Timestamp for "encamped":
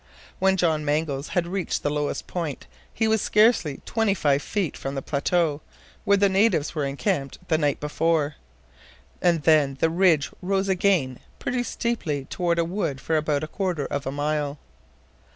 6.85-7.37